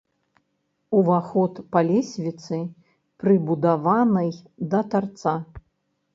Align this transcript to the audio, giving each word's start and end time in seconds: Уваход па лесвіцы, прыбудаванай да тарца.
Уваход 0.99 1.59
па 1.75 1.79
лесвіцы, 1.89 2.57
прыбудаванай 3.25 4.35
да 4.75 4.83
тарца. 4.97 5.37